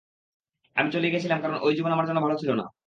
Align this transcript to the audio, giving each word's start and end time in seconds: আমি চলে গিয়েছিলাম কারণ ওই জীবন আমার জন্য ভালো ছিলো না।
আমি 0.75 0.89
চলে 0.93 1.07
গিয়েছিলাম 1.07 1.39
কারণ 1.41 1.57
ওই 1.61 1.73
জীবন 1.77 1.91
আমার 1.91 2.07
জন্য 2.07 2.19
ভালো 2.21 2.35
ছিলো 2.37 2.53
না। 2.55 2.65